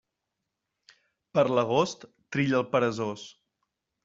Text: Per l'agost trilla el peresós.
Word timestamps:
Per 1.39 1.43
l'agost 1.57 2.07
trilla 2.37 2.59
el 2.63 2.67
peresós. 2.73 3.29